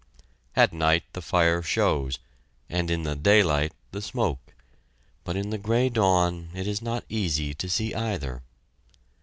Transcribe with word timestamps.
At 0.55 0.73
night 0.73 1.03
the 1.13 1.21
fire 1.21 1.61
shows, 1.61 2.17
and 2.71 2.89
in 2.89 3.03
the 3.03 3.15
daylight, 3.15 3.71
the 3.91 4.01
smoke, 4.01 4.55
but 5.23 5.35
in 5.35 5.51
the 5.51 5.59
gray 5.59 5.89
dawn 5.89 6.49
it 6.55 6.65
is 6.65 6.81
not 6.81 7.03
easy 7.07 7.53
to 7.53 7.69
see 7.69 7.93
either. 7.93 8.41